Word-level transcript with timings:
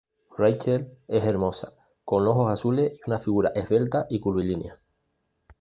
Rachel 0.35 0.97
es 1.07 1.23
hermosa, 1.25 1.73
con 2.03 2.25
ojos 2.25 2.49
azules 2.49 2.91
y 2.93 3.01
una 3.05 3.19
figura 3.19 3.51
esbelta 3.53 4.07
y 4.09 4.19
curvilínea. 4.19 4.79